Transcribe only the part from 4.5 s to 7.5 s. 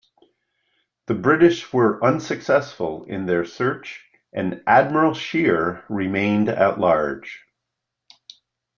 "Admiral Scheer" remained at large.